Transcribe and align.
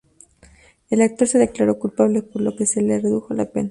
El 0.89 1.03
actor 1.03 1.27
se 1.27 1.37
declaró 1.37 1.77
culpable, 1.77 2.23
por 2.23 2.41
lo 2.41 2.55
que 2.55 2.65
se 2.65 2.81
le 2.81 2.97
redujo 2.99 3.35
la 3.35 3.51
pena. 3.51 3.59